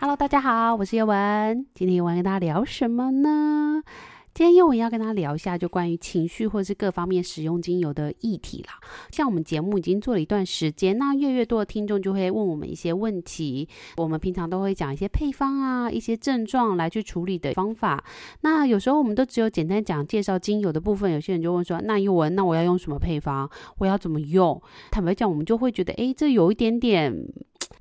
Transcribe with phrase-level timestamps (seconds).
[0.00, 1.66] Hello，大家好，我是叶文。
[1.74, 3.82] 今天宥雯跟大家聊什么呢？
[4.32, 8.74] 今天宥雯要跟大家聊一下，就关于情绪或是各方面使用精油的议题啦。
[9.10, 13.68] 像我们节目已经做了一段时间，那越越多的听众就会问我们一些问题。
[13.96, 18.04] 我们平常都会讲一些配方啊，一些症状来去处理的方法。
[18.42, 23.50] 那有时候我们都只有简单讲介绍精油的部分，有些人就问说：“那宥雯，那我要用什么配方？
[23.78, 27.26] 我要怎么用？”坦白讲，我们就会觉得，诶，这有一点点。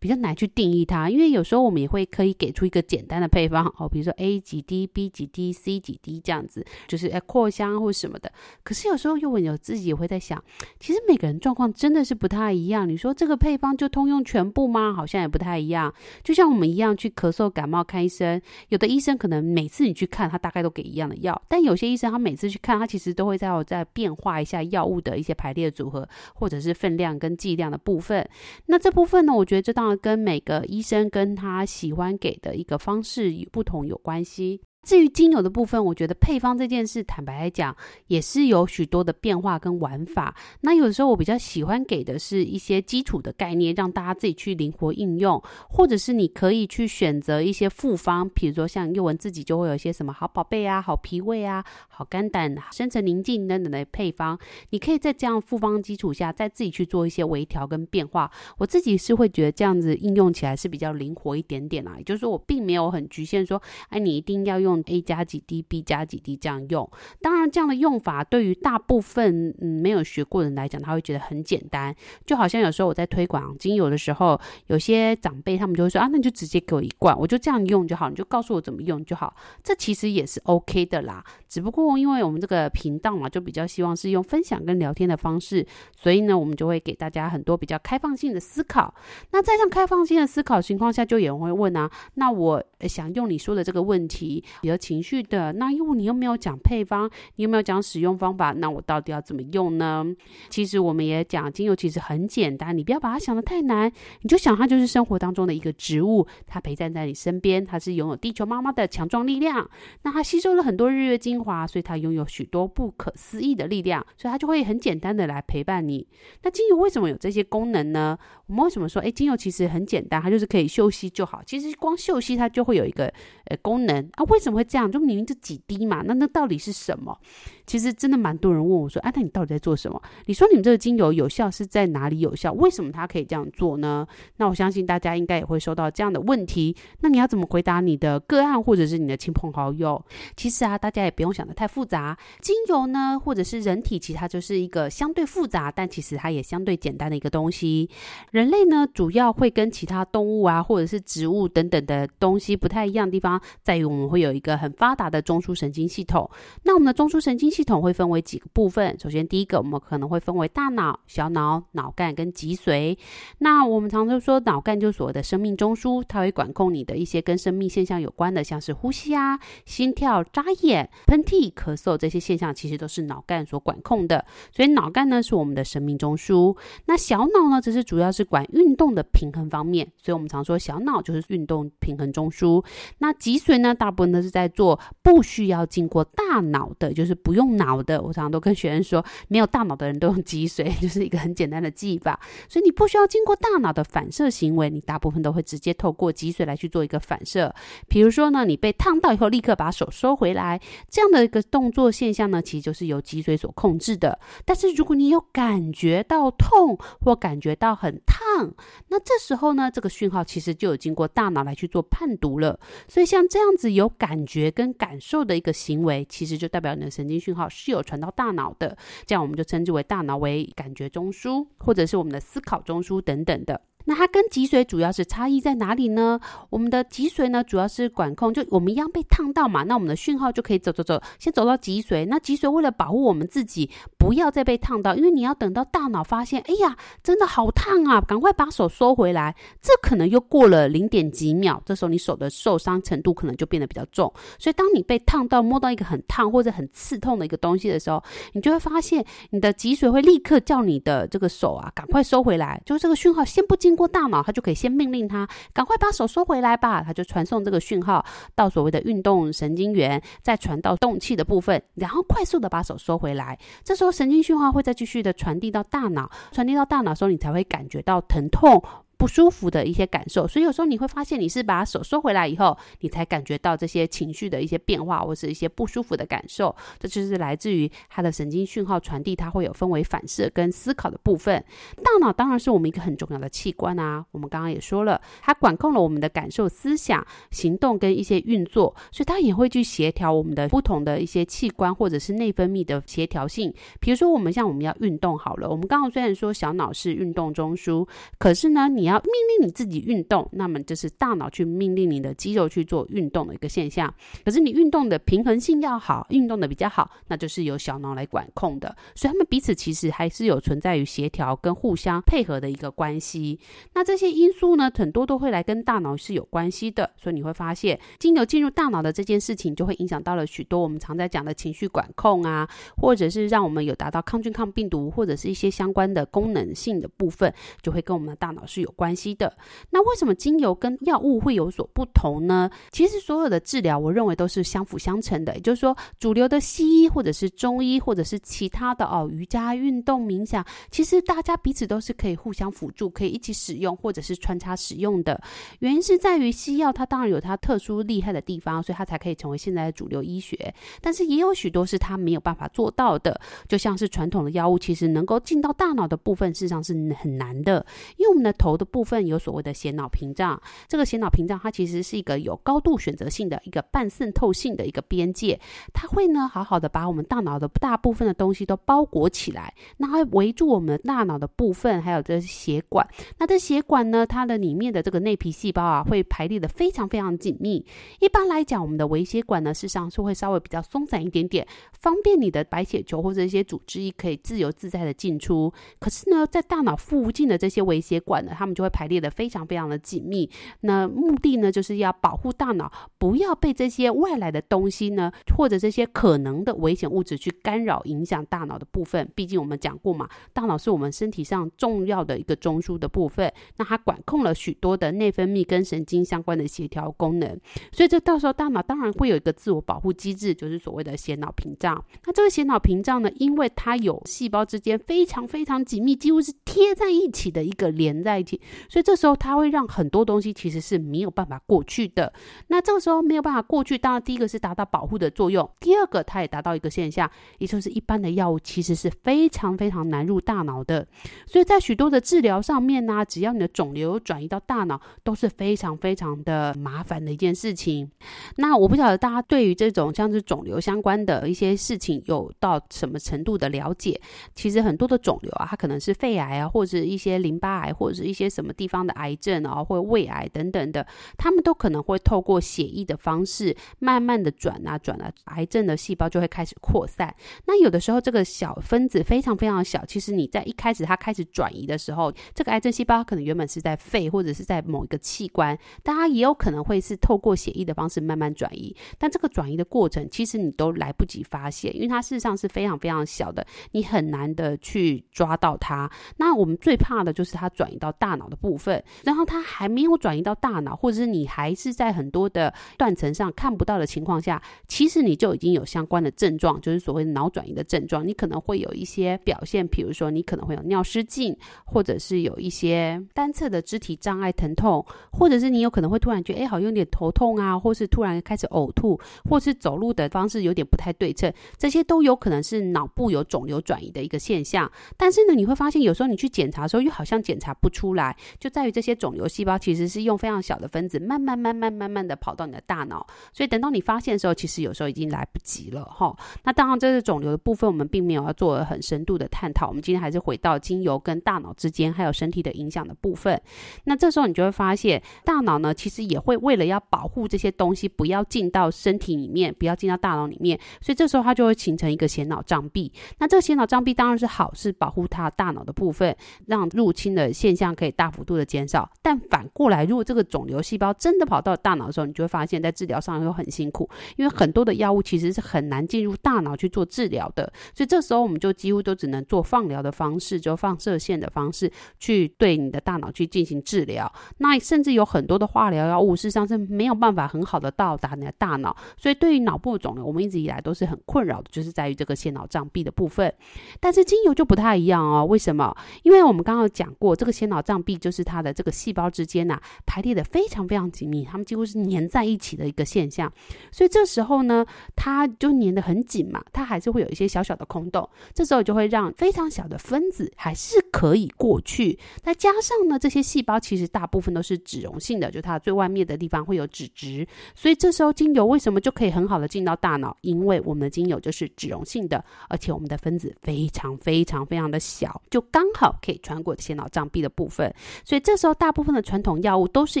[0.04, 8.30] 比较难去定义它，因为有时候我们也会可以给出一个简单的配方哦，比如说 A 几滴，B 几滴，C 几滴这样子，就是哎扩香或什么的。
[8.62, 10.44] 可是有时候宥雯有自己也会在想，
[10.78, 12.86] 其实每个人状况真的是不太一样。
[12.86, 14.92] 你说这个配方就通用全部吗？
[14.92, 15.90] 好像也不太一样。
[16.22, 18.38] 就像我们一样去咳嗽、感冒看医生，
[18.68, 28.28] 有的医生可能每次你去看他大概都给一样的药，但有些医生他每次去看他其实都会在在变化一下药物的一些排列组合，或者是分量跟剂量的部分。
[28.66, 29.93] 那这部分呢，我觉得这当然。
[29.96, 34.60] 跟每个医生跟他喜欢给的一个方式不同有关系。
[34.84, 37.74] 至于精油的部分，我觉得配方这件事，坦白来讲，
[38.08, 40.36] 也是有许多的变化跟玩法。
[40.60, 54.38] 那有的时候我比较喜欢给的是一些基础的概念，让大家自己去灵活应用，或者是你可以去选择一些复方，比如说像宥雯自己就会有一些什么好宝贝啊、好脾胃啊、好肝胆、深层宁静等等的配方，
[54.68, 58.30] 你可以在这样复方基础下，再自己去做一些微调跟变化。
[58.58, 64.73] 我自己是会觉得这样子应用起来是比较灵活一点点啦，也就是说我并没有很局限说，哎，你一定要用。
[64.86, 71.94] A 加几滴，B 加几滴这样用，当然这样的用法对于大部分嗯没有学过的人来讲，他会觉得很简单。
[72.24, 79.34] 就好像有时候我在推广精油的时候，有些长辈他们就会说啊，那你就直接给我一罐，我就这样用就好，你就告诉我怎么用就好。
[79.62, 85.66] 这其实也是 OK 的啦，只不过因为我们这个频道嘛，就比较希望是用分享跟聊天的方式，
[85.96, 88.94] 所以呢，我们就会给大家很多比较开放性的思考。
[89.32, 94.44] 那在这样开放性的思考情况下，就有人会问啊，那我想用你说的这个问题。
[94.64, 100.02] 比较情绪的，那因为你又没有讲配方，你又没有讲使用方法，那我到底要怎么用呢？
[100.48, 103.92] 其实我们也讲，精油其实很简单，你不要把它想得太难，
[104.22, 109.68] 你就想它就是生活当中的一个植物，它陪伴在你身边，它是拥有地球妈妈的强壮力量。
[110.00, 116.08] 那它吸收了很多日月精华，所以它拥有许多不可思议的力量，所以它就会很简单的来陪伴你。
[116.42, 118.16] 那精油为什么有这些功能呢？
[118.46, 121.42] 我们为什么说，诶，精油其实很简单，它就是可以嗅吸就好。
[121.44, 123.12] 其实光嗅吸它就会有一个
[123.48, 124.24] 呃功能啊？
[124.30, 124.53] 为什么？
[124.54, 127.18] 会这样，就明明就几滴嘛，那那到底是什么？
[127.66, 130.00] 其实真的蛮多人问我说：“啊，那你到底在做什么？
[130.26, 132.52] 你说你们这个精油有效是在哪里有效？
[132.52, 136.74] 为什么它可以这样做呢？”那我相信大家应该也会收到这样的问题。
[137.00, 140.02] 那你要怎么回答你的个案或者是你的亲朋好友？
[140.36, 142.16] 其实啊，大家也不用想得太复杂。
[142.40, 147.88] 精油呢，或者是人体，其实它就是一个相对复杂，但其实它也相对简单的一个东西。
[148.30, 156.28] 人类呢，主要会跟其他动物啊，或者是植物等等的东西不太一样的地方，在于我们会有一个很发达的中枢神经系统。
[156.62, 158.98] 那我们的中枢神经系统会分为几个部分。
[158.98, 162.98] 首先，第一个我们可能会分为大脑、小脑、脑干跟脊髓。
[163.38, 174.24] 那我们常常说脑干就是所谓的生命中枢，它会管控你的一些跟生命现象有关的，像是呼吸啊、心跳、眨眼、喷嚏、咳嗽这些现象，其实都是脑干所管控的。
[174.50, 176.56] 所以脑干呢是我们的生命中枢。
[176.86, 179.88] 那小脑呢，只是主要是管运动的平衡方面。
[180.02, 182.64] 所以我们常说小脑就是运动平衡中枢。
[182.98, 188.00] 那脊髓呢，大部分都是在做不需要经过大脑的，就是不用用脑的。
[188.00, 192.18] 我常常都跟学生说，没有大脑的人都用脊髓， 就是一个很简单的记忆法。
[192.48, 197.54] 所以你不需要经过大脑的反射行为，你大部分都会直接透过脊髓来去做一个反射。
[197.88, 204.18] 比如说呢，你被烫到以后，立刻把手收回来，这样的一个动作现象呢，其实就是由脊髓所控制的。
[204.44, 208.54] 但是如果你有感觉到痛或感觉到很烫，
[208.88, 212.58] 那这时候呢，这个讯号其实就有经过大脑来去做判读了。
[212.88, 218.76] 所以像这样子有感觉跟感受的一个行为，其实就代表你的神经讯好是有传到大脑的，
[219.06, 223.60] 这样我们就称之为大脑为感觉中枢，或者是我们的思考中枢等等的。
[223.84, 226.20] 那它跟脊髓主要是差异在哪里呢？
[226.50, 232.06] 我们的脊髓呢，主要是管控，就我们一样被烫到嘛，那我们的讯号就可以走走走，先走到脊髓。
[232.06, 239.34] 那脊髓为了保护我们自己，不要再被烫到，因为你要等到大脑发现，哎呀，真的好烫啊，赶快把手收回来。
[239.60, 244.12] 这可能又过了零点几秒，这时候你手的受伤程度可能就变得比较重。
[244.38, 248.02] 所以当你被烫到，摸到一个很烫或者很刺痛的一个东西的时候，
[248.32, 252.60] 你就会发现你的脊髓会立刻叫你的这个手啊，赶快收回来。
[252.64, 256.82] 就是这个讯号先不经过大脑，它就可以先命令它赶快把手收回来吧。
[256.82, 258.04] 它就传送这个讯号
[258.34, 263.38] 到所谓的运动神经元，再传到动气的部分，然后快速的把手收回来。
[263.62, 268.62] 这时候神经讯号会再继续的传递到大脑，传递到大脑的时候，你才会感觉到疼痛。
[268.96, 276.54] 不舒服的一些感受，所以有时候你会发现，你是把手收回来以后，你才感觉到这些情绪的一些变化，或是一些不舒服的感受。
[276.78, 281.42] 这就是来自于它的神经讯号传递，它会有分为反射跟思考的部分。
[281.82, 293.52] 大脑当然是我们一个很重要的器官啊，我们刚刚也说了，它管控了我们的感受、思想、行动跟一些运作，所以它也会去协调我们的不同的一些器官或者是内分泌的协调性。
[293.80, 297.86] 比如说，我们像我们要运动好了，我们刚刚虽然说小脑是运动中枢，
[298.18, 303.92] 可是呢，你你要命令你自己运动，那么就是大脑去命令你的肌肉去做运动的一个现象。
[304.22, 308.76] 可是你运动的平衡性要好，运动的比较好，那就是由小脑来管控的。
[308.94, 313.40] 所以他们彼此其实还是有存在于协调跟互相配合的一个关系。
[313.72, 316.90] 那这些因素呢，很多都会来跟大脑是有关系的。
[316.98, 322.46] 所以你会发现，经由进入大脑的这件事情，就会影响到了许多我们常在讲的情绪管控啊，
[322.76, 327.32] 或者是让我们有达到抗菌抗病毒，或者是一些相关的功能性的部分，
[327.62, 329.34] 就会跟我们的大脑是有关系的。
[329.70, 332.50] 那为什么精油跟药物会有所不同呢？
[332.70, 335.34] 其实所有的治疗，我认为都是相辅相成的。
[335.34, 345.20] 也就是说，主流的西医或者是中医或者是其他的哦，瑜伽、运动、冥想，其实大家彼此都是可以互相辅助，可以一起使用或者是穿插使用的。
[345.60, 350.52] 原因是在于西药它当然有它特殊厉害的地方，所以它才可以成为现在的主流医学。
[350.80, 357.64] 但是也有许多是它没有办法做到的，就像是传统的药物，其实能够进到大脑的部分，事实上是很难的，
[357.96, 359.04] 因为我们的头的部分。
[359.04, 365.38] 有所谓的血脑屏障，这个血脑屏障它其实是一个有高度选择性的一个半渗透性的一个边界，
[365.72, 372.86] 它会呢好好的把我们大脑的大部分的东西都包裹起来，那它围住我们大脑的部分，还有这血管。
[373.18, 377.64] 那这血管呢，它的里面的这个内皮细胞啊，会排列的非常非常紧密。
[378.00, 385.52] 一般来讲，我们的微血管呢，事实上是会稍微比较松散一点点，方便你的白血球或者一些组织可以自由自在的进出。
[385.78, 388.94] 可是呢，在大脑附近的这些微血管呢，它们就会排列。
[388.94, 390.30] 的非常非常的紧密，
[390.60, 399.10] 那目的呢，就是要保护大脑不要被这些外来的东西呢，或者这些可能的危险物质去干扰影响大脑的部分。
[399.16, 407.36] 毕竟我们讲过嘛，大脑是我们身体上重要的一个中枢的部分，那它管控了许多的内分泌跟神经相关的协调功能，
[407.72, 411.84] 所以这到时候大脑当然会有一个自我保护机制，就是所谓的血脑屏障。
[412.06, 418.84] 那这个血脑屏障呢，因为它有细胞之间非常非常紧密，几乎是贴在一起的一个连在一起，所以。
[418.84, 422.12] 这时候它会让很多东西其实是没有办法过去的。
[422.48, 430.86] 那这个时候没有办法过去，当然第一个是达到保护的作用，第二个它也达到一个现象，也就是一般的药物其实是非常非常难入大脑的。
[431.26, 437.90] 所以在许多的治疗上面呢，只要你的肿瘤转移到大脑，都是非常非常的麻烦的一件事情。
[438.36, 443.98] 那我不晓得大家对于这种像是肿瘤相关的一些事情有到什么程度的了解？
[444.34, 448.84] 其实很多的肿瘤啊，它可能是肺癌啊，或者一些淋巴癌，或者是一些什么地方。
[448.84, 450.86] 的癌症啊，或胃癌等等的，
[451.16, 457.14] 他们都可能会透过血液的方式，慢慢的转啊转啊，癌症的细胞就会开始扩散。
[457.46, 468.74] 那有的时候这个小分子非常非常小，其实你在一开始它开始转移的时候，这个癌症细胞可能原本是在肺或者是在某一个器官，但它也有可能会是透过血液的方式慢慢转移。
[468.98, 475.90] 但这个转移的过程，其实你都来不及发现，因为它事实上是非常非常小的，你很难的去抓到它。
[476.16, 478.82] 那我们最怕的就是它转移到大脑的部分。
[479.04, 488.06] 然后它还没有转移到大脑，或者是你还是在很多的断层上看不到的情况下，其实你就已经有相关的症状，就是所谓脑转移的症状。
[488.06, 504.70] 你可能会有一些表现，比如说你可能会有尿失禁，或者是有一些单侧的肢体障碍疼痛，或者是你有可能会突然觉得，哎，好像有点头痛啊，或是突然开始呕吐，或是走路的方式有点不太对称，这些都有可能是脑部有肿瘤转移的一个现象。
[504.96, 508.13] 但是呢，你会发现有时候你去检查的时候，又好像检查不出来。
[508.38, 516.16] 就在于这些肿瘤细胞其实是用非常小的分子，慢慢慢慢慢慢的跑到你的大脑，所以等到你发现的时候，其实有时候已经来不及了哈。
[516.42, 519.68] 那当然，这是肿瘤的部分，我们并没有要做很深度的探讨。
[519.68, 523.40] 我们今天还是回到精油跟大脑之间还有身体的影响的部分。
[523.84, 532.92] 那这时候你就会发现，大脑呢其实也会为了要保护这些东西不要进到身体里面，不要进到大脑里面，所以这时候它就会形成一个血脑障壁。
[533.18, 536.14] 那这个血脑障壁当然是好，是保护它大脑的部分，
[536.46, 538.90] 让入侵的现象可以大幅度的减少。
[539.00, 547.52] 但反过来，如果这个肿瘤细胞真的跑到大脑的时候，你就会发现，在治疗上又很辛苦，因为很多的药物其实是很难进入大脑去做治疗的。
[547.74, 554.12] 所以这时候我们就几乎都只能做放疗的方式，就放射线的方式去对你的大脑去进行治疗。
[554.38, 558.76] 那甚至有很多的化疗药物，事实上是没有办法很好的到达你的大脑。
[558.96, 563.32] 所以对于脑部肿瘤，我们一直以来都是很困扰的，就是在于这个血脑障壁的部分。
[563.80, 565.74] 但是精油就不太一样哦，为什么？
[566.02, 573.32] 因为我们刚刚讲过，这个血脑障壁就是它的这个细胞之间呐、排列的非常非常紧密，它们几乎是粘在一起的一个现象。
[573.70, 574.64] 所以这时候呢，
[574.96, 578.08] 它就粘得很紧嘛，它还是会有一些小小的空洞。
[578.32, 581.98] 这时候就会让非常小的分子还是可以过去。
[582.22, 587.26] 再加上呢，这些细胞其实大部分都是脂溶性的，就它最外面的地方会有脂质。
[587.54, 590.16] 所以这时候精油为什么就可以很好的进到大脑？
[590.22, 597.73] 因为我们的精油就是脂溶性的，而且我们的分子非常非常非常的小，就刚好可以穿过这些脑障壁的部分。
[598.04, 600.00] 所以这时候大部分的传统药物都是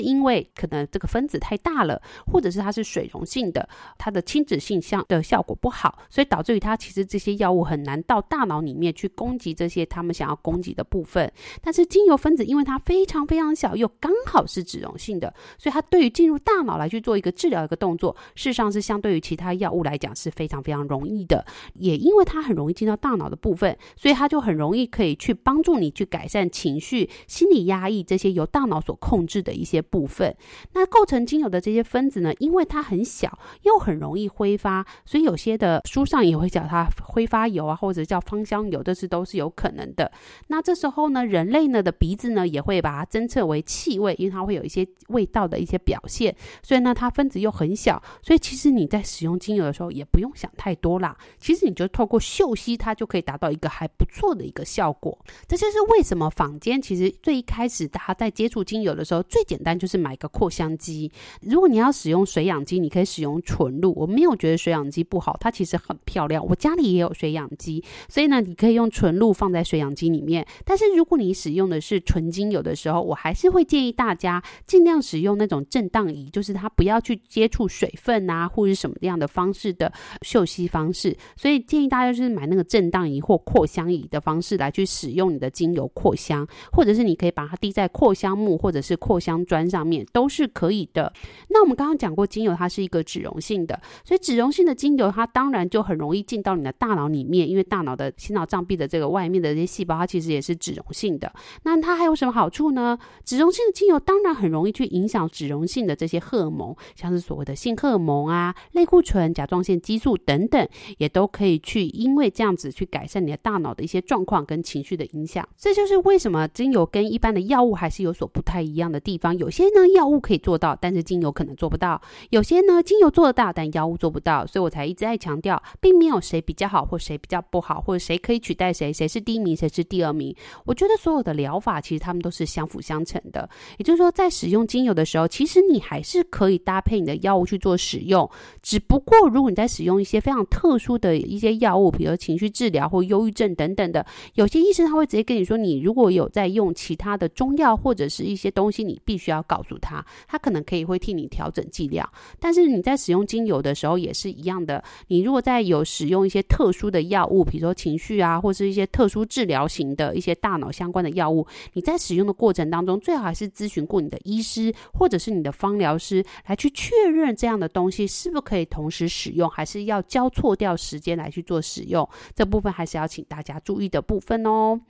[0.00, 11.30] 因为可能这个分子太大了，或者是它是水溶性的，它的亲脂性相的效果不好，所以导致于它其实这些药物很难到大脑里面去攻击这些他们想要攻击的部分。
[11.62, 21.44] 但是精油分子因为它非常非常小，又刚好是脂溶性的，所以它对于进入大脑来去做一个治疗一个动作，事实上是相对于其他药物来讲是非常非常容易的。
[21.74, 30.34] 也因为它很容易进到大脑的部分，所以它就很容易可以去帮助你去改善情绪、心理压抑这些由大脑所控制的一些部分。
[30.72, 40.10] 那构成精油的这些分子呢，因为它很小，又很容易挥发，所以有些的书上也会叫它挥发油啊，或者叫芳香油，这是都是有可能的。
[40.48, 46.34] 那这时候呢，人类呢的鼻子呢也会把它侦测为气味，因为它会有一些味道的一些表现。
[46.62, 51.16] 所以呢，它分子又很小，所以其实你在使用精油的时候也不用想太多啦。
[51.38, 55.18] 其实你就透过嗅吸，它就可以达到一个还不错的一个效果。
[55.46, 61.10] 这就是为什么坊间其实最开开始大家在接触精油的时候，最简单就是买个扩香机。
[61.40, 63.94] 如果你要使用水氧机，你可以使用纯露。
[63.94, 66.44] 我没有觉得水氧机不好，它其实很漂亮。
[66.44, 70.44] 我家里也有水氧机，所以呢，你可以用纯露放在水氧机里面。
[70.64, 79.92] 但是如果你使用的是纯精油的时候，我还是会建议大家尽量使用那种震荡仪，就是它不要去接触水分啊，或者是什么样的方式的
[80.22, 81.16] 嗅吸方式。
[81.36, 91.12] 所以建议大家就是买那个震荡仪或扩香仪的方式来去使用你的精油扩香，或者是你可以把它滴在扩香木或者是扩香砖上面，都是可以的。
[91.48, 101.32] 那我们刚刚讲过，精油它是一个脂溶性的，所以脂溶性的精油它当然就很容易进到你的大脑里面，因为大脑的心脑脏壁的这个外面的这些细胞，它其实也是脂溶性的。
[101.64, 102.98] 那它还有什么好处呢？
[103.24, 115.46] 脂溶性的精油当然很容易去影响脂溶性的这些荷尔蒙，像是所谓的性荷尔蒙啊、类固醇、甲状腺激素等等，也都可以去因为这样子去改善你的大脑的一些状况跟情绪的影响。
[115.56, 119.36] 这就是为什么精油跟一般的药物还是有所不太一样的地方。
[119.36, 122.00] 有些呢药物可以做到，但是精油可能做不到；
[122.30, 124.46] 有些呢精油做得到，但药物做不到。
[124.46, 130.34] 所以我才一直在强调，并没有谁比较好或谁比较不好，或者谁可以取代谁，谁是第一名，谁是第二名。
[130.64, 133.48] 我觉得所有的疗法其实他们都是相辅相成的。
[133.78, 138.28] 也就是说，在使用精油的时候，其实你还是可以搭配你的药物去做使用。
[138.62, 152.08] 只不过如果你在使用一些非常特殊的一些药物，比如情绪治疗或忧郁症等等的，有些医生他会直接跟你说，你如果有在用其他的中药或者是一些东西，你必须要告诉他，他可能可以会替你调整剂量。
[152.38, 172.08] 但是你在使用精油的时候也是一样的，你如果在有使用一些特殊的药物，比如说情绪啊，或是一些特殊治疗型的一些大脑相关的药物，你在使用的过程当中，最好还是咨询过你的医师或者是你的芳疗师来去确认这样的东西是不是可以同时使用，还是要交错掉时间来去做使用。
[172.34, 174.80] 这部分还是要请大家注意的部分哦。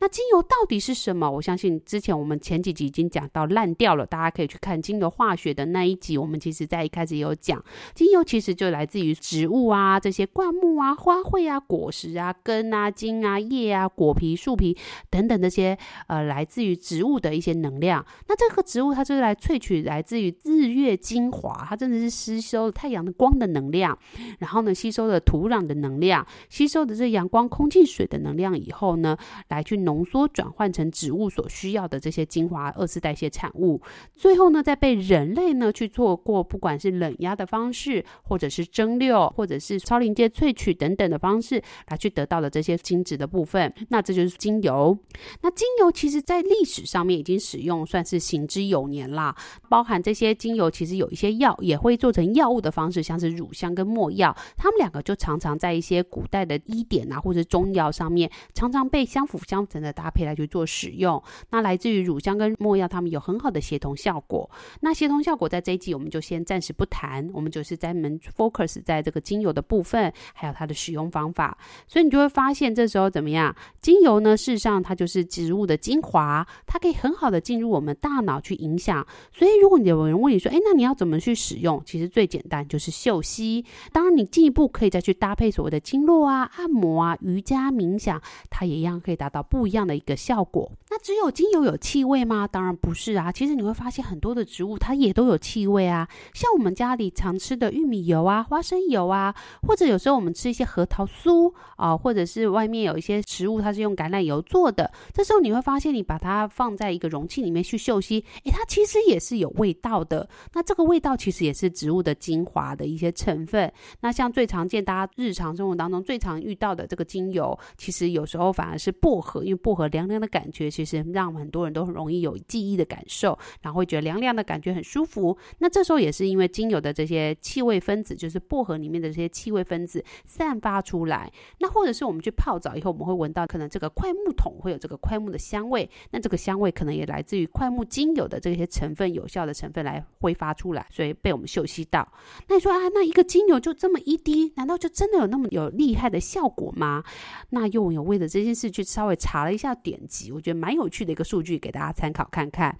[0.00, 1.30] 那精油到底是什么？
[1.30, 6.16] 我相信之前我们前几集已经讲到烂掉了，大家可以去看精油化学的那一集。
[6.16, 7.62] 我们其实在一开始也有讲，
[7.94, 14.76] 精油其实就来自于植物啊，这些灌木啊、花卉啊、果实啊、根啊、茎啊、叶啊、果皮、树皮
[15.10, 18.04] 等等这些呃，来自于植物的一些能量。
[18.28, 23.98] 那这个植物它就是来萃取来自于日月精华，它真的是吸收了太阳的光的能量，
[24.38, 29.16] 然后呢，吸收了土壤的能量，吸收的这阳光、空气、水的能量以后呢，
[29.48, 31.61] 来去浓缩转换成植物所需。
[31.62, 33.80] 需要的这些精华二次代谢产物，
[34.16, 44.98] 最后呢，再被人类呢去做过，不管是冷压的方式，或者是蒸馏，或者是超临界萃取等等的方式，来去得到的这些精质的部分，那这就是精油。
[45.42, 49.36] 那精油其实在历史上面已经使用，算是行之有年啦。
[49.68, 61.22] 包含这些精油，其实有一些药也会做成药物的方式，像是乳香跟没药，它们两个就常常在一些古代的医典啊，或者中药上面，常常被相辅相成的搭配来去做使用。
[61.52, 64.50] 那来自于乳香跟没药，它们有很好的协同效果。
[64.80, 71.56] 那协同效果在这一季我们就先暂时不谈，我们就是专门 focus 在这个精油的部分，还有它的使用方法。
[71.86, 73.54] 所以你就会发现，这时候怎么样？
[73.82, 79.06] 精油呢，事实上它就是植物的精华，它可以很好的进入我们大脑去影响。
[79.30, 81.82] 所以如果你有人问你说，诶，那你要怎么去使用？
[81.84, 83.62] 其实最简单就是嗅吸。
[83.92, 90.72] 当然，你进一步可以再去搭配所谓的经络啊、按摩啊、瑜伽、冥想，它也一样可以达到不一样的一个效果。
[90.88, 92.46] 那只有精油有气味吗？
[92.46, 93.32] 当然不是啊。
[93.32, 96.08] 其实你会发现很多的植物它也都有气味啊。
[96.32, 110.28] 像我们家里常吃的玉米油啊、花生油啊，或者有时候我们吃一些核桃酥啊，或者是外面有一些食物它是用橄榄油做的，这时候你会发现你把它放在一个容器里面去嗅吸，诶，它其实也是有味道的。
[110.52, 113.72] 那这个味道其实也是植物的精华的一些成分。
[114.00, 125.36] 那像最常见大家日常生活当中最常遇到的这个精油，其实有时候反而是薄荷，因为薄荷凉凉的感觉，其实让很多人都很容易有记忆的感受，然后会觉得凉凉的感觉很舒服。
[125.58, 131.30] 那这时候也是因为精油的这些气味分子，就是薄荷里面的这些气味分子散发出来。
[131.58, 142.06] 那或者是我们去泡澡以后，我们会闻到可能这个桧木桶会有这个桧木的香味，那这个香味可能也来自于桧木精油的这些成分，有效的成分来挥发出来，所以被我们嗅吸到。
[142.48, 147.04] 那你说啊，那一个精油就这么一滴，难道就真的有那么有厉害的效果吗？
[147.50, 152.78] 那又有为了这件事去稍微查了一下典籍，我觉得蛮有趣的一个数据，给大家参考看看。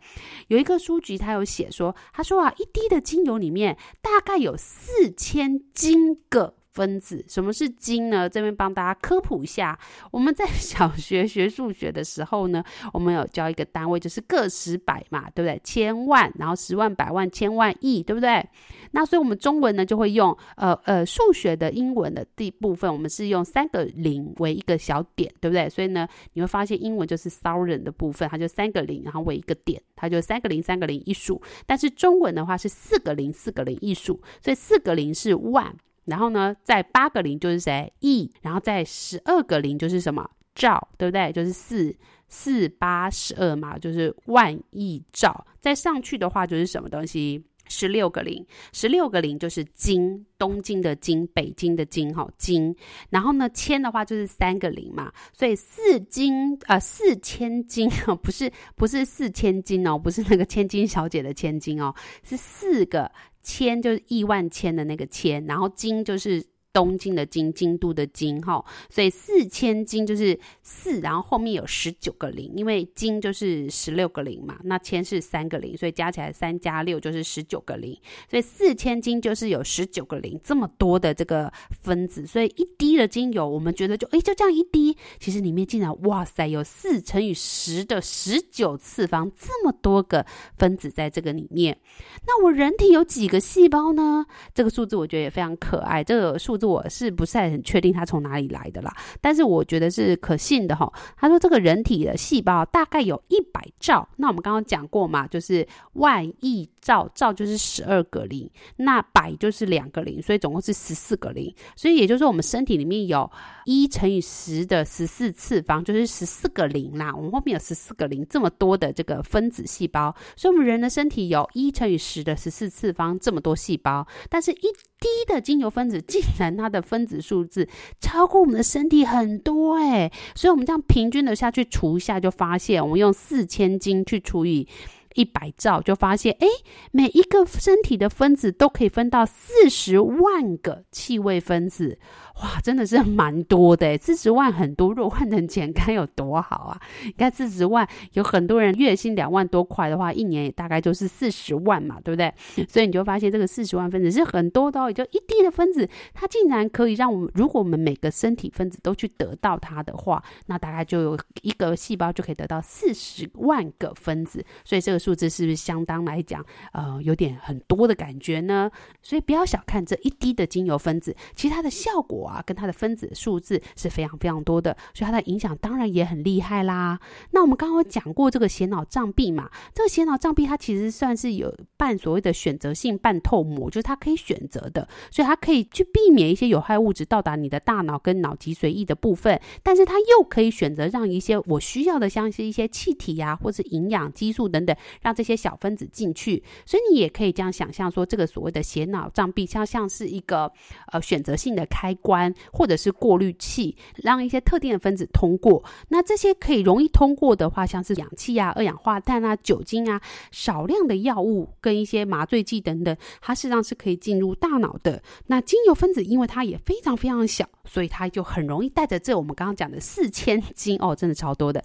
[0.49, 6.55] 有一个书籍，他有写说，他说啊，一滴的精油里面大概有四千斤个。
[6.73, 8.29] 分子，什么是金呢？
[8.29, 9.79] 这边帮大家科普一下。
[10.11, 15.61] 我们在 小学学数学的时候呢，我们有教一个单位，就是个十百嘛，对不对？
[15.63, 18.45] 千万，然后十万、百万、千万、亿，对不对？
[18.93, 25.69] 那所以我们中文呢就会用呃呃数学的英文的第一部分，我们是用三个零为一个小点，对不对？
[25.69, 31.41] 所以呢，你会发现英文就是 thousand 的部分，它就三个零，然后为一个点，它就三个零三个零一数。
[31.67, 35.75] 但是中文的话是四个零四个零一数，所以四个零是万。
[36.05, 37.93] 然后呢，在八个零就是谁？
[38.01, 40.29] 亿，然后在十二个零就是什么？
[40.55, 41.33] 兆，对不对？
[41.33, 41.95] 就是四
[42.29, 45.47] 四八十二嘛，就是万亿兆。
[45.61, 47.43] 再上去的话就是什么东西？
[47.69, 52.75] 十六个零，十六个零就是京，东京的京，北京的京，哈，京。
[53.09, 63.11] 然后呢，千的话就是三个零嘛，所以四京、呃，四千金哦， 不是不是四千金哦，不是那个千金小姐的千金哦，是四个。
[63.43, 66.52] 千就是亿万千的那个千，然后金就是。
[66.73, 77.95] 东京的京，京都的京，哈，所以四千斤就是四，然后后面有十九个零，因为京就是十六个零嘛，那千是三个零，所以加起来三加六就是十九个零，
[78.31, 90.25] 所以四千斤就是有十九个零，这么多的这个分子，所以一滴的精油，我们觉得就诶就这样一滴，其实里面竟然哇塞有四乘以十的十九次方，这么多个
[90.57, 91.79] 分子在这个里面。
[92.27, 94.25] 那我人体有几个细胞呢？
[94.55, 96.62] 这个数字我觉得也非常可爱，这个数。
[96.67, 98.95] 我是不是很确定它从哪里来的啦？
[99.21, 100.93] 但是我觉得是可信的哈。
[101.17, 111.55] 他说这个人体的细胞大概有一百兆，那我们刚刚讲过嘛，就是万亿兆，兆就是十二个零，那百就是两个零，所以总共是十四个零。
[111.77, 113.31] 所以也就是说，我们身体里面有
[113.65, 117.15] 一乘以十的十四次方，就是十四个零啦。
[117.15, 124.57] 我们后面有十四个零，这么多的这个分子细胞，所以我们人的身体有一乘以十的十四次方这么多细胞，但是一
[124.99, 127.69] 滴的精油分子竟然它的分子数字
[128.01, 134.67] 超过我们的身体很多诶，所以我们这样平均的下去除一下，就发现我们用四千斤去除以
[135.15, 136.47] 一百兆，就发现哎，
[136.91, 141.99] 每一个身体的分子都可以分到四十万个气味分子。
[142.37, 146.81] 哇，真的是蛮多的，四十万很多，若换成钱该有多好啊！
[147.05, 152.33] 你看四十万，有很多人月薪两万多块的话，一年也大概就是四十万嘛，对不对？
[152.69, 168.71] 所以你就发现这个四十万分子是很多的哦，也就一滴的分子，它竟然可以让我们，如果我们每个身体分子都去得到它的话，那大概就有一个细胞就可以得到四十万个分子，所以这个数字是不是相当来讲，呃，有点很多的感觉呢？
[169.03, 176.99] 所以不要小看这一滴的精油分子，其实它的效果啊，跟它的分子数字是非常非常多的，所以它的影响当然也很厉害啦。
[177.31, 196.43] 那我们刚刚讲过这个血脑障壁嘛，这个血脑障壁它其实算是有半所谓的选择性半透膜，就是它可以选择的，所以它可以去避免一些有害物质到达你的大脑跟脑脊髓液的部分，但是它又可以选择让一些我需要的，像是一些气体呀、或者营养激素等等，让这些小分子进去。
[196.67, 200.51] 所以你也可以这样想象说，这个所谓的血脑障壁，像像是一个
[200.91, 202.12] 呃选择性的开关，
[202.53, 205.63] 或者是过滤器，让一些特定的分子通过。
[205.89, 215.03] 那这些可以容易通过的话，像是氧气啊、二氧化碳啊、酒精啊、少量的药物跟一些麻醉剂等等，它实际上是可以进入大脑的。
[215.27, 221.63] 那精油分子因为它也非常非常小，所以它就很容易带着这我们刚刚讲的四千斤哦，真的超多的。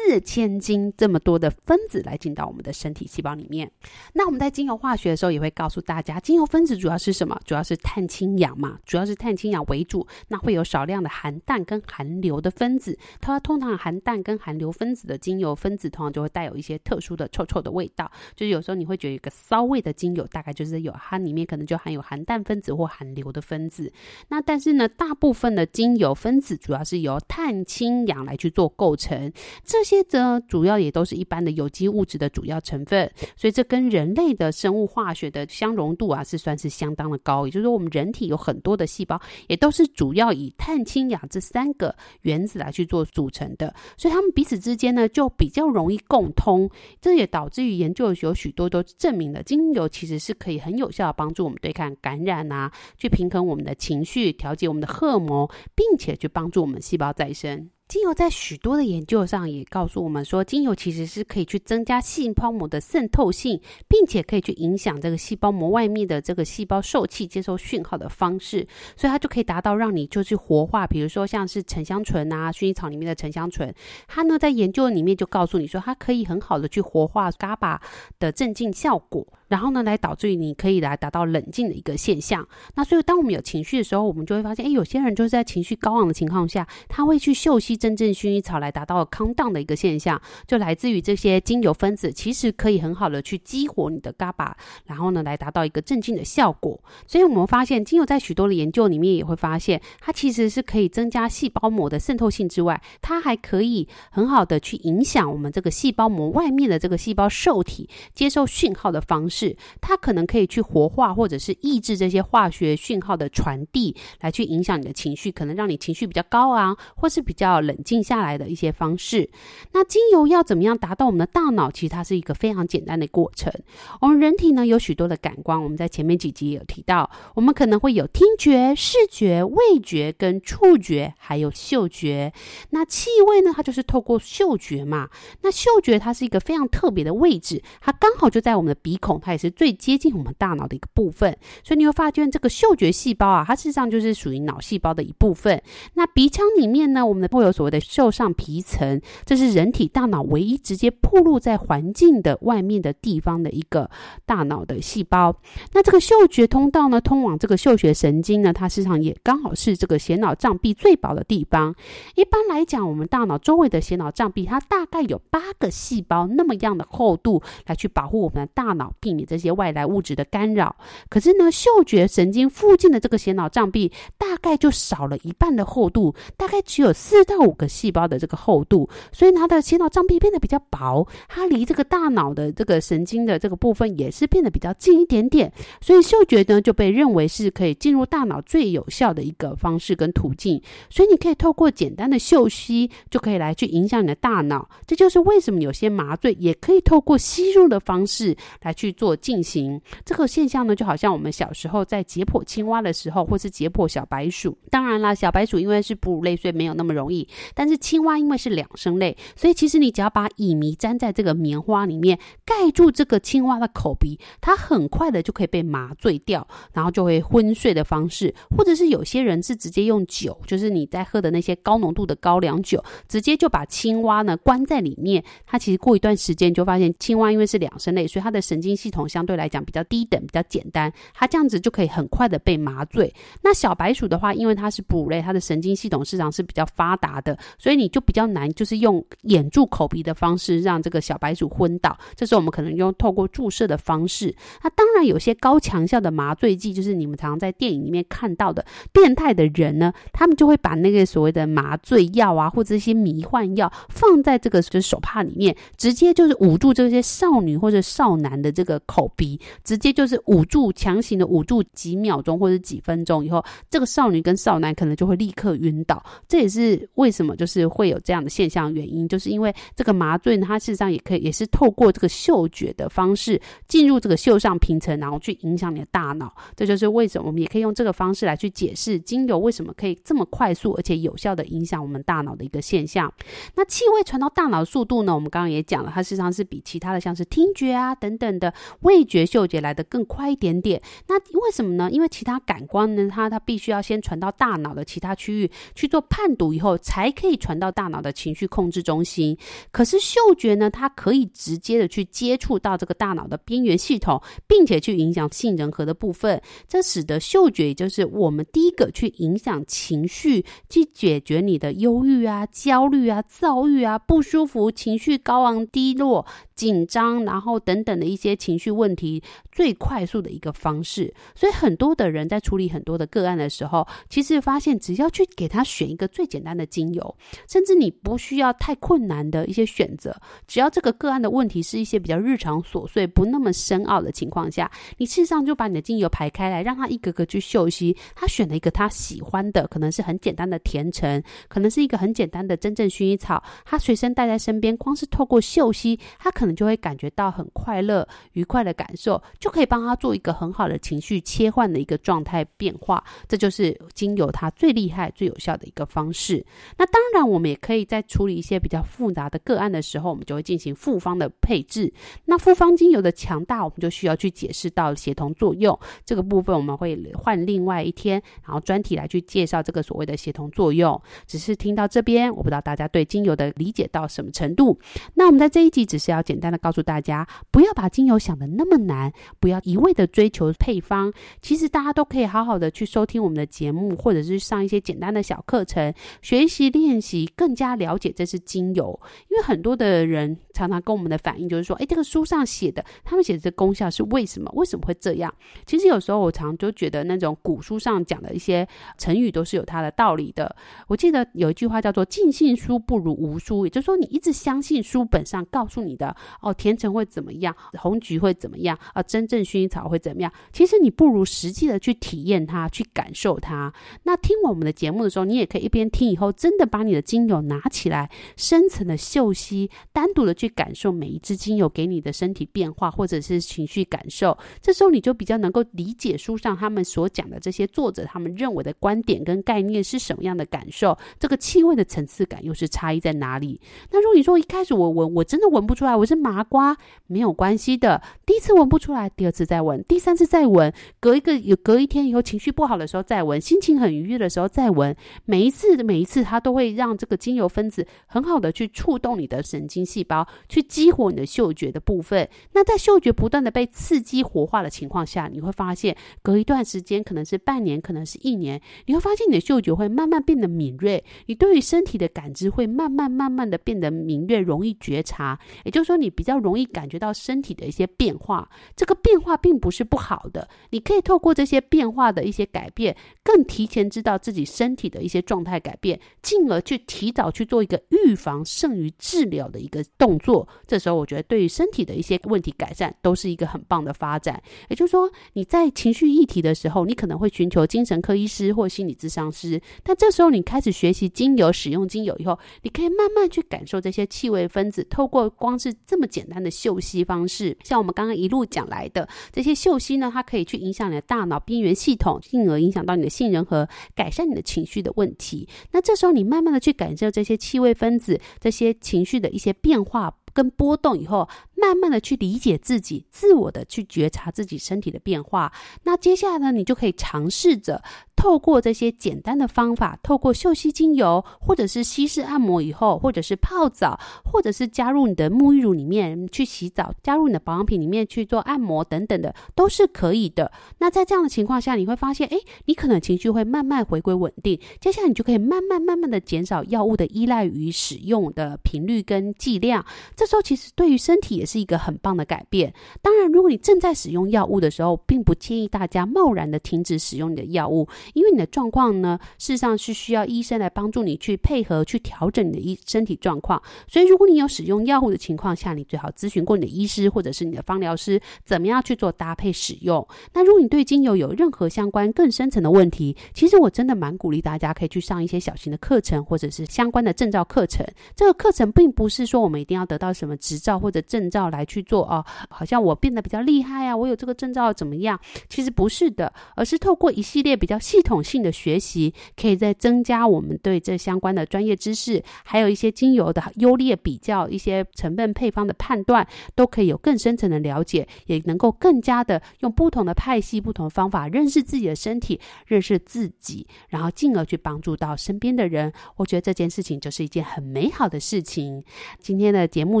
[0.08, 3.70] 四千斤这么多的分子来进到我们的身体细胞里面。
[4.14, 7.38] 那我们在精油化学的时候也会告诉大家，精油分子主要是什么？
[7.44, 10.06] 主要是碳氢氧嘛，主要是碳氢氧为主。
[10.28, 12.98] 那会有少量的含氮跟含硫的分子。
[13.20, 18.10] 它通常含氮跟含硫分子的精油分子，通常就会带有一些特殊的臭臭的味道。
[18.34, 23.92] 就是有时候你会觉得一个骚味的精油，大概就是有它里面可能就含有含氮分子或含硫的分子。
[24.28, 29.30] 那但是呢，大部分的精油分子主要是由碳氢氧来去做构成。
[29.62, 37.46] 这些则主要也都是一般的有机物质的主要成分，所以这跟人类的生物化学的相容度啊，是算是相当的高。
[37.46, 46.68] 也就是说，我们人体有很多的细胞，也都是主要以碳、氢、氧这三个原子来去做组成的，所以它们彼此之间呢，就比较容易共通。
[47.00, 57.70] 这也导致于研究有许多都证明了，精油其实是可以很有效的帮助我们对抗感染啊，去平衡我们的情绪，调节我们的荷尔蒙，并且去帮助我们细胞再生。
[57.88, 73.74] 精油在许多的研究上也告诉我们说，精油其实是可以去增加细胞膜的渗透性，并且可以去影响这个细胞膜外面的这个细胞受器接收讯号的方式，所以它就可以达到让你就去活化，比如说像是沉香醇啊，薰衣草里面的沉香醇，
[74.06, 77.80] 它呢在研究里面就告诉你说，它可以很好的去活化 GABA
[78.18, 79.26] 的镇静效果。
[79.48, 82.46] 然后呢，来导致于你可以来达到冷静的一个现象。
[82.74, 94.52] 那所以，当我们有情绪的时候，我们就会发现，哎，有些人就是在情绪高昂的情况下，他会去嗅吸真正薰衣草来达到康荡的一个现象，就来自于这些精油分子，其实可以很好的去激活你的 GABA，
[94.84, 96.78] 然后呢，来达到一个镇静的效果。
[97.06, 109.37] 所以我们发现，精油在许多的研究里面也会发现，它其实是可以增加细胞膜的渗透性之外，它还可以很好的去影响我们这个细胞膜外面的这个细胞受体接受讯号的方式。
[109.38, 119.30] 是，它可能可以去活化或者是抑制这些化学讯号的传递，来去影响你的情绪，可能让你情绪比较高昂，或是比较冷静下来的一些方式。
[119.72, 121.70] 那精油要怎么样达到我们的大脑？
[121.70, 123.52] 其实它是一个非常简单的过程。
[124.00, 132.32] 我们人体呢，有许多的感官，我们在前面几集也有提到，我们可能会有听觉、视觉、味觉跟触觉，还有嗅觉。
[132.70, 135.08] 那气味呢，它就是透过嗅觉嘛。
[135.42, 139.20] 那嗅觉它是一个非常特别的位置，它刚好就在我们的鼻孔。
[139.28, 145.62] 它也是最接近我们大脑的一个部分，所以你会发现这个嗅觉细胞啊，它事实上就是属于脑细胞的一部分。
[145.92, 153.90] 那鼻腔里面呢，我们会有所谓的嗅上皮层，这是人体大脑唯一直接暴露在环境的外面的地方的一个
[154.24, 155.36] 大脑的细胞。
[155.74, 161.74] 那这个嗅觉通道呢，通往这个嗅觉神经呢，它事实上也刚好是这个血脑障壁最薄的地方。
[162.14, 170.76] 一般来讲，我们大脑周围的血脑障壁，它大概有八个细胞那么样的厚度，来去保护我们的大脑，并你这些外来物质的干扰，
[171.10, 199.07] 可是呢，嗅觉神经附近的这个血脑障壁大概就少了一半的厚度，大概只有四到五个细胞的这个厚度，所以它的血脑障壁变得比较薄，它离这个大脑的这个神经的这个部分也是变得比较近一点点，所以嗅觉呢就被认为是可以进入大脑最有效的一个方式跟途径，所以你可以透过简单的嗅吸就可以来去影响你的大脑，这就是为什么有些麻醉也可以透过吸入的方式来去做。
[199.16, 204.56] 进行这个现象呢，就好像我们小时候在解剖青蛙的时候，或是解剖小白鼠。
[204.70, 207.26] 当然啦，小白鼠因为是哺乳类，所以没有那么容易。
[207.54, 218.34] 但是青蛙因为是两生类，所以其实你只要把乙醚粘在这个棉花里面，盖住这个青蛙的口鼻，它很快的就可以被麻醉掉，然后就会昏睡的方式。
[218.56, 225.22] 或者是有些人是直接用酒，就是你在喝的那些高浓度的高粱酒，直接就把青蛙呢关在里面。
[225.46, 228.97] 它其实过一段时间就发现，青蛙因为是两生类，所以它的神经系统。
[228.98, 233.12] 统相对来讲比较低等、比较简单，它这样子就可以很快的被麻醉。
[233.42, 241.96] 那小白鼠的话，因为它是哺乳类，它的神经系统市场是比较发达的，所以你就比较难，就是用掩住口鼻的方式让这个小白鼠昏倒。
[242.16, 244.34] 这时候我们可能用透过注射的方式。
[244.62, 266.02] 那当然有些高强效的麻醉剂，就是你们常常在电影里面看到的变态的人呢，他们就会把那个所谓的麻醉药啊，或者一些迷幻药放在这个就是手帕里面，直接就是捂住这些少女或者少男的这个口鼻，直接就是捂住，强行的捂住几秒钟或者几分钟以后，这个少女跟少男可能就会立刻晕倒。
[266.26, 276.34] 这也是为什么就是会有这样的现象原因，就是因为这个麻醉呢，它事实上也可以也是透过这个嗅觉的方式进入这个嗅上皮层，然后去影响你的大脑。
[276.56, 283.12] 这就是为什么我们也可以用这个方式来去解释精油为什么可以这么快速而且有效的影响我们大脑的一个现象。
[283.54, 285.14] 那气味传到大脑的速度呢？
[285.14, 290.80] 我们刚刚也讲了，它事实上是比其他的像是听觉啊等等的味觉、嗅觉来得更快一点点。
[291.06, 291.90] 那为什么呢？
[291.90, 299.36] 因为其他感官呢，它它必须要先传到大脑的其他区域去做判读以后，才可以传到大脑的情绪控制中心。
[299.70, 306.40] 可是嗅觉呢，它可以直接的去接触到这个大脑的边缘系统，并且去影响杏仁核的部分。
[306.66, 316.26] 这使得嗅觉也就是我们第一个去影响情绪，去解决你的忧郁啊、焦虑啊、躁郁啊、不舒服、情绪高昂低落。
[316.58, 321.14] 紧张，然后等等的一些情绪问题，最快速的一个方式。
[321.36, 327.16] 所以很多的人在处理很多的个案的时候，其实发现只要去给他选一个最简单的精油，
[327.48, 330.12] 甚至你不需要太困难的一些选择，
[330.48, 337.96] 只要这个个案的问题是一些比较日常琐碎、不那么深奥的情况下，你事实上就把你的精油排开来，让他一个个去嗅吸。
[338.16, 346.47] 他选了一个他喜欢的，可能是很简单的甜橙，可能是一个很简单的真正薰衣草，他随身带在身边，光是透过嗅吸，他可。
[346.48, 353.02] 你就会感觉到很快乐、愉快的感受，就可以帮他做一个很好的情绪切换的一个状态变化。
[353.26, 356.44] 这就是精油它最厉害、最有效的一个方式。
[356.76, 361.92] 那当然，我们也可以在处理一些比较复杂的个案的时候，我们就会进行复方的配置。
[362.24, 371.00] 那复方精油的强大，我们就需要去解释到协同作用这个部分，我们会换另外一天，然后专题来去介绍这个所谓的协同作用。
[371.26, 374.78] 只是听到这边，我不知道大家对精油的理解到什么程度。
[375.14, 376.48] 那我们在这一集只是要简简单。
[376.48, 381.12] 的告诉大家，不要把精油想得那么难，不要一味的追求配方。
[381.42, 388.98] 其实大家都可以好好的去收听我们的节目，或者是上一些简单的小课程，学习练习，更加了解这是精油。
[389.28, 394.50] 因为很多的人常常跟我们的反应就是说，哎，这个书上写的，他们写的这功效是为什么？
[394.54, 395.30] 为什么会这样？
[395.66, 400.56] 其实有时候我常就觉得，那种古书上讲的一些成语都是有它的道理的。
[400.86, 406.16] 我记得有一句话叫做“尽信书不如无书”，也就是说，你一直相信书本上告诉你的。
[406.40, 407.54] 哦，甜橙会怎么样？
[407.74, 408.78] 红橘会怎么样？
[408.92, 410.32] 啊，真正薰衣草会怎么样？
[410.52, 413.72] 其实你不如实际的去体验它，去感受它。
[414.02, 424.36] 那听我们的节目的时候，你也可以一边听，以后真的把你的精油拿起来，深层的嗅吸，单独的去感受每一支精油给你的身体变化或者是情绪感受。
[424.60, 433.58] 这时候你就比较能够理解书上他们所讲的这些作者他们认为的观点跟概念是什么样的感受，这个气味的层次感又是差异在哪里？
[433.90, 436.17] 那如果你说一开始我闻，我真的闻不出来，我是。
[436.18, 436.76] 麻瓜
[437.06, 452.28] 没有关系的，第一次闻不出来，第二次再闻，第三次再闻，隔一个有隔一天以后情绪不好的时候再闻，心情很愉悦的时候再闻，每一次每一次，它都会让这个精油分子很好的去触动你的神经细胞，去激活你的嗅觉的部分。
[452.52, 465.38] 那在嗅觉不断的被刺激活化的情况下，你会发现隔一段时间，可能是半年，可能是一年，你会发现你的嗅觉会慢慢变得敏锐，你对于身体的感知会慢慢慢慢的变得敏锐，容易觉察。
[465.64, 466.07] 也就是说，你。
[466.10, 470.48] 比较容易感觉到身体的一些变化，这个变化并不是不好的。
[470.70, 480.46] 你可以透过这些变化的一些改变，更提前知道自己身体的一些状态改变，进而去提早去做一个预防胜于治疗的一个动作。
[480.66, 484.42] 这时候，我觉得对于身体的一些问题改善，都是一个很棒的发展。
[484.68, 496.08] 也就是说，你在情绪议题的时候，你可能会寻求精神科医师或心理咨商师，但这时候你开始学习精油，使用精油以后，你可以慢慢去感受这些气味分子，透过光是这么。
[496.08, 505.46] 简单的嗅吸方式，像我们刚刚一路讲来的这些嗅吸呢，它可以去影响你的大脑边缘系统，进而影响到你的杏仁核，改善你的情绪的问题。
[505.70, 510.16] 那这时候你慢慢的去感受这些气味分子，这些情绪的一些变化。
[510.34, 511.28] 跟波动以后，
[511.60, 515.52] 慢慢的去理解自己，自我的去觉察自己身体的变化。
[515.84, 517.82] 那接下来呢，你就可以尝试着
[518.16, 530.50] 透过这些简单的方法，透过嗅吸精油，或者是稀释按摩以后，或者是泡澡，或者是加入你的沐浴乳里面去洗澡，加入你的保养品里面去做按摩等等的，都是可以的。
[530.78, 539.84] 那在这样的情况下，你会发现，诶，你可能情绪会慢慢回归稳定，接下来你就可以慢慢慢慢的减少药物的依赖与使用的频率跟剂量。
[540.16, 542.72] 这时候其实对于身体也是一个很棒的改变。
[543.00, 553.60] 当然，如果你正在使用药物的时候，并不建议大家贸然的停止使用你的药物，因为你的状况呢，事实上是需要医生来帮助你去配合、去调整你的医身体状况。
[553.88, 560.06] 所以，如果你有使用药物的情况下，你最好咨询过你的医师或者是你的芳疗师，怎么样去做搭配使用。
[560.34, 567.86] 那如果你对精油有任何相关更深层的问题，其实我真的蛮鼓励大家可以去上一些小型的课程，或者是相关的证照课程。
[568.16, 575.18] 这个课程并不是说我们一定要得到什么执照或者证照要来去做哦，好像我变得比较厉害啊，我有这个证照怎么样？
[575.48, 595.92] 其实不是的，而是透过一系列比较系统性的学习，可以再增加我们对这相关的专业知识，还有一些精油的优劣比较，一些成分配方的判断，都可以有更深层的了解，也能够更加的用不同的派系、不同的方法认识自己的身体，认识自己，然后进而去帮助到身边的人。
[596.16, 598.82] 我觉得这件事情就是一件很美好的事情。
[599.20, 600.00] 今天的节目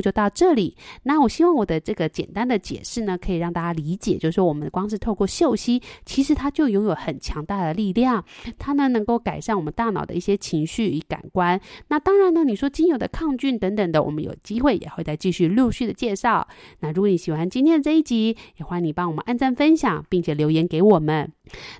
[0.00, 8.24] 就到这里，那我希望我的这个简单的解释呢，可以让大家理解，就是说我们光是透过嗅息，其实它就拥有很强大的力量，
[8.58, 11.60] 它呢能够改善我们大脑的一些情绪与感官。
[11.88, 16.46] 那当然呢，你说精油的抗菌等等的，我们有机会也会再继续陆续的介绍。
[16.80, 21.30] 那如果你喜欢今天的这一集，也欢迎你帮我们按赞分享，并且留言给我们。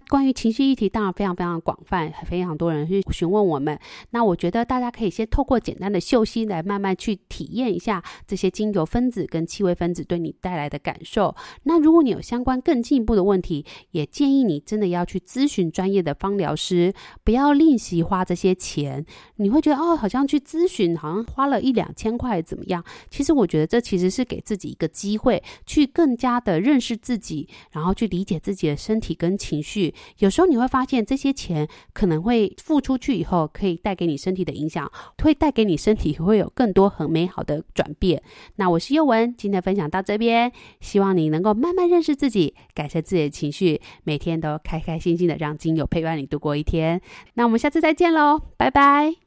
[0.09, 3.79] 关于情绪议题，当然非常非常广泛，非常多人去询问我们。
[4.11, 11.35] 那我觉得大家可以先透过简单的嗅息来慢慢去体验一下这些精油分子跟气味分子对你带来的感受。
[11.65, 16.93] 那如果你有相关更进一步的问题，也建议你真的要去咨询专业的芳疗师，
[17.25, 19.05] 不要吝惜花这些钱。
[19.37, 22.85] 你会觉得哦，好像去咨询好像花了一两千块怎么样？
[23.11, 29.95] 其实我觉得这其实是给自己一个机会，去更加的认识自己，然后去理解自己的身体跟情绪。
[30.19, 34.91] 有时候你会发现这些钱可能会付出去以后，可以带给你身体的影响，
[35.23, 38.23] 会带给你身体会有更多很美好的转变。
[38.57, 39.05] 那我是宥
[39.37, 47.01] 今天分享到这边，希望你能够慢慢认识自己，改善自己的情绪，每天都开开心心的让精油陪伴你度过一天。
[47.35, 49.15] 那我们下次再见喽，拜拜。